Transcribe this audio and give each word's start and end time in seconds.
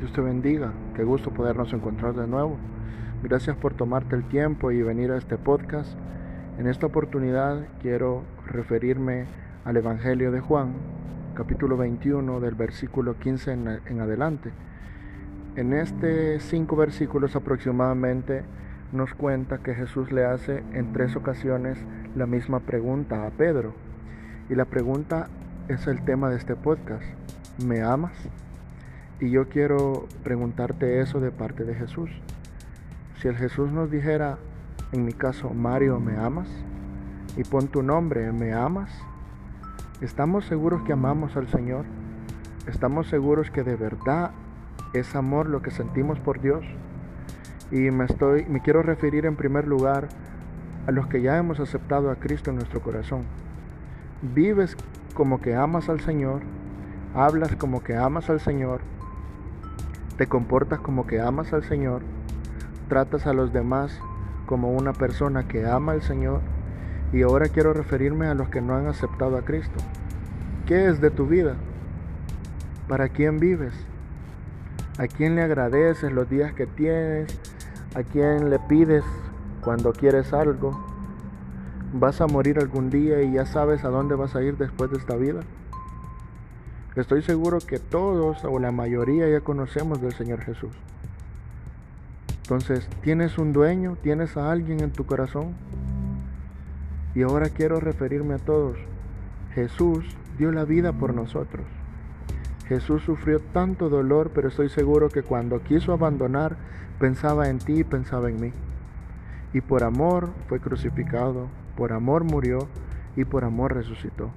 Dios 0.00 0.14
te 0.14 0.22
bendiga. 0.22 0.72
Qué 0.96 1.04
gusto 1.04 1.30
podernos 1.30 1.74
encontrar 1.74 2.14
de 2.14 2.26
nuevo. 2.26 2.56
Gracias 3.22 3.54
por 3.54 3.74
tomarte 3.74 4.16
el 4.16 4.24
tiempo 4.24 4.70
y 4.70 4.80
venir 4.80 5.10
a 5.10 5.18
este 5.18 5.36
podcast. 5.36 5.92
En 6.58 6.66
esta 6.66 6.86
oportunidad 6.86 7.66
quiero 7.82 8.22
referirme 8.46 9.26
al 9.66 9.76
Evangelio 9.76 10.32
de 10.32 10.40
Juan, 10.40 10.72
capítulo 11.34 11.76
21, 11.76 12.40
del 12.40 12.54
versículo 12.54 13.18
15 13.18 13.52
en, 13.52 14.00
adelante. 14.00 14.52
En 15.56 15.74
estos 15.74 16.44
cinco 16.44 16.76
versículos 16.76 17.36
aproximadamente 17.36 18.42
nos 18.92 19.12
cuenta 19.12 19.58
que 19.58 19.74
Jesús 19.74 20.12
le 20.12 20.24
hace 20.24 20.64
en 20.72 20.94
tres 20.94 21.14
ocasiones 21.14 21.76
la 22.16 22.24
misma 22.24 22.60
pregunta 22.60 23.26
a 23.26 23.30
Pedro. 23.32 23.74
Y 24.48 24.54
la 24.54 24.64
pregunta 24.64 25.28
es 25.68 25.86
el 25.86 26.02
tema 26.06 26.30
de 26.30 26.38
este 26.38 26.56
podcast. 26.56 27.04
¿Me 27.62 27.82
amas? 27.82 28.12
Y 29.20 29.30
yo 29.30 29.48
quiero 29.48 30.06
preguntarte 30.24 31.00
eso 31.00 31.20
de 31.20 31.30
parte 31.30 31.64
de 31.64 31.74
Jesús. 31.74 32.10
Si 33.20 33.28
el 33.28 33.36
Jesús 33.36 33.70
nos 33.70 33.90
dijera, 33.90 34.38
en 34.92 35.04
mi 35.04 35.12
caso, 35.12 35.50
Mario, 35.50 36.00
¿me 36.00 36.16
amas? 36.16 36.48
Y 37.36 37.44
pon 37.44 37.68
tu 37.68 37.82
nombre, 37.82 38.32
¿me 38.32 38.54
amas? 38.54 38.90
¿Estamos 40.00 40.46
seguros 40.46 40.82
que 40.82 40.94
amamos 40.94 41.36
al 41.36 41.48
Señor? 41.48 41.84
¿Estamos 42.66 43.08
seguros 43.08 43.50
que 43.50 43.62
de 43.62 43.76
verdad 43.76 44.30
es 44.94 45.14
amor 45.14 45.50
lo 45.50 45.60
que 45.60 45.70
sentimos 45.70 46.18
por 46.18 46.40
Dios? 46.40 46.64
Y 47.70 47.90
me 47.90 48.06
estoy 48.06 48.46
me 48.46 48.62
quiero 48.62 48.82
referir 48.82 49.26
en 49.26 49.36
primer 49.36 49.68
lugar 49.68 50.08
a 50.86 50.92
los 50.92 51.06
que 51.08 51.20
ya 51.20 51.36
hemos 51.36 51.60
aceptado 51.60 52.10
a 52.10 52.16
Cristo 52.16 52.48
en 52.48 52.56
nuestro 52.56 52.80
corazón. 52.80 53.24
Vives 54.22 54.78
como 55.12 55.42
que 55.42 55.54
amas 55.54 55.90
al 55.90 56.00
Señor, 56.00 56.40
hablas 57.14 57.54
como 57.56 57.82
que 57.82 57.96
amas 57.96 58.30
al 58.30 58.40
Señor, 58.40 58.80
te 60.20 60.26
comportas 60.26 60.80
como 60.80 61.06
que 61.06 61.18
amas 61.18 61.54
al 61.54 61.64
Señor, 61.64 62.02
tratas 62.90 63.26
a 63.26 63.32
los 63.32 63.54
demás 63.54 63.98
como 64.44 64.70
una 64.70 64.92
persona 64.92 65.48
que 65.48 65.66
ama 65.66 65.92
al 65.92 66.02
Señor. 66.02 66.42
Y 67.10 67.22
ahora 67.22 67.48
quiero 67.48 67.72
referirme 67.72 68.26
a 68.26 68.34
los 68.34 68.50
que 68.50 68.60
no 68.60 68.76
han 68.76 68.86
aceptado 68.86 69.38
a 69.38 69.46
Cristo. 69.46 69.78
¿Qué 70.66 70.88
es 70.88 71.00
de 71.00 71.10
tu 71.10 71.26
vida? 71.26 71.54
¿Para 72.86 73.08
quién 73.08 73.38
vives? 73.40 73.72
¿A 74.98 75.06
quién 75.06 75.36
le 75.36 75.42
agradeces 75.42 76.12
los 76.12 76.28
días 76.28 76.52
que 76.52 76.66
tienes? 76.66 77.40
¿A 77.94 78.02
quién 78.02 78.50
le 78.50 78.58
pides 78.58 79.04
cuando 79.62 79.90
quieres 79.94 80.34
algo? 80.34 80.78
¿Vas 81.94 82.20
a 82.20 82.26
morir 82.26 82.58
algún 82.58 82.90
día 82.90 83.22
y 83.22 83.32
ya 83.32 83.46
sabes 83.46 83.86
a 83.86 83.88
dónde 83.88 84.16
vas 84.16 84.36
a 84.36 84.42
ir 84.42 84.58
después 84.58 84.90
de 84.90 84.98
esta 84.98 85.16
vida? 85.16 85.40
Estoy 86.96 87.22
seguro 87.22 87.58
que 87.60 87.78
todos 87.78 88.44
o 88.44 88.58
la 88.58 88.72
mayoría 88.72 89.28
ya 89.28 89.42
conocemos 89.42 90.02
del 90.02 90.12
Señor 90.12 90.40
Jesús. 90.40 90.72
Entonces, 92.42 92.88
¿tienes 93.02 93.38
un 93.38 93.52
dueño? 93.52 93.96
¿Tienes 94.02 94.36
a 94.36 94.50
alguien 94.50 94.80
en 94.80 94.90
tu 94.90 95.06
corazón? 95.06 95.54
Y 97.14 97.22
ahora 97.22 97.48
quiero 97.50 97.78
referirme 97.78 98.34
a 98.34 98.38
todos. 98.38 98.76
Jesús 99.54 100.04
dio 100.36 100.50
la 100.50 100.64
vida 100.64 100.92
por 100.92 101.14
nosotros. 101.14 101.64
Jesús 102.66 103.02
sufrió 103.04 103.38
tanto 103.38 103.88
dolor, 103.88 104.32
pero 104.34 104.48
estoy 104.48 104.68
seguro 104.68 105.10
que 105.10 105.22
cuando 105.22 105.62
quiso 105.62 105.92
abandonar, 105.92 106.56
pensaba 106.98 107.48
en 107.48 107.58
ti 107.60 107.80
y 107.80 107.84
pensaba 107.84 108.30
en 108.30 108.40
mí. 108.40 108.52
Y 109.52 109.60
por 109.60 109.84
amor 109.84 110.30
fue 110.48 110.58
crucificado, 110.58 111.46
por 111.76 111.92
amor 111.92 112.24
murió 112.24 112.66
y 113.14 113.24
por 113.24 113.44
amor 113.44 113.74
resucitó 113.74 114.32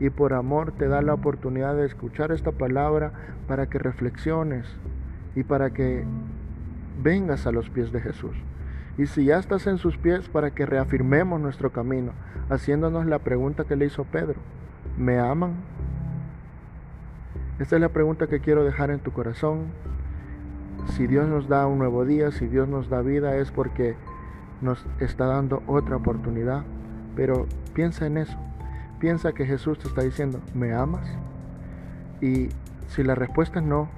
y 0.00 0.10
por 0.10 0.34
amor 0.34 0.72
te 0.72 0.88
da 0.88 1.02
la 1.02 1.14
oportunidad 1.14 1.74
de 1.76 1.86
escuchar 1.86 2.32
esta 2.32 2.52
palabra 2.52 3.12
para 3.46 3.68
que 3.68 3.78
reflexiones 3.78 4.66
y 5.34 5.42
para 5.42 5.70
que 5.70 6.04
vengas 7.02 7.46
a 7.46 7.52
los 7.52 7.70
pies 7.70 7.92
de 7.92 8.00
Jesús. 8.00 8.36
Y 8.98 9.06
si 9.06 9.26
ya 9.26 9.38
estás 9.38 9.66
en 9.66 9.78
sus 9.78 9.98
pies, 9.98 10.28
para 10.28 10.52
que 10.52 10.64
reafirmemos 10.64 11.40
nuestro 11.40 11.70
camino, 11.70 12.12
haciéndonos 12.48 13.04
la 13.06 13.18
pregunta 13.18 13.64
que 13.64 13.76
le 13.76 13.86
hizo 13.86 14.04
Pedro, 14.04 14.40
¿me 14.96 15.18
aman? 15.18 15.54
Esta 17.58 17.76
es 17.76 17.82
la 17.82 17.90
pregunta 17.90 18.26
que 18.26 18.40
quiero 18.40 18.64
dejar 18.64 18.90
en 18.90 19.00
tu 19.00 19.12
corazón. 19.12 19.66
Si 20.92 21.06
Dios 21.06 21.28
nos 21.28 21.48
da 21.48 21.66
un 21.66 21.78
nuevo 21.78 22.04
día, 22.04 22.30
si 22.30 22.46
Dios 22.46 22.68
nos 22.68 22.88
da 22.88 23.02
vida, 23.02 23.36
es 23.36 23.50
porque 23.50 23.96
nos 24.62 24.86
está 25.00 25.26
dando 25.26 25.62
otra 25.66 25.96
oportunidad. 25.96 26.64
Pero 27.14 27.46
piensa 27.74 28.06
en 28.06 28.18
eso. 28.18 28.38
Piensa 28.98 29.32
que 29.32 29.46
Jesús 29.46 29.78
te 29.78 29.88
está 29.88 30.02
diciendo, 30.02 30.40
¿me 30.54 30.74
amas? 30.74 31.06
Y 32.20 32.48
si 32.88 33.02
la 33.02 33.14
respuesta 33.14 33.60
es 33.60 33.66
no, 33.66 33.88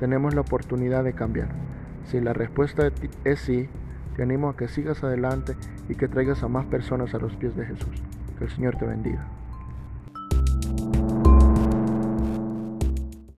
tenemos 0.00 0.34
la 0.34 0.40
oportunidad 0.40 1.04
de 1.04 1.12
cambiar. 1.12 1.48
Si 2.06 2.20
la 2.20 2.32
respuesta 2.32 2.90
es 3.24 3.40
sí, 3.40 3.68
te 4.16 4.22
animo 4.22 4.48
a 4.48 4.56
que 4.56 4.68
sigas 4.68 5.02
adelante 5.04 5.54
y 5.88 5.94
que 5.94 6.08
traigas 6.08 6.42
a 6.42 6.48
más 6.48 6.66
personas 6.66 7.14
a 7.14 7.18
los 7.18 7.36
pies 7.36 7.54
de 7.56 7.66
Jesús. 7.66 8.02
Que 8.38 8.44
el 8.44 8.50
Señor 8.50 8.76
te 8.76 8.84
bendiga. 8.84 9.26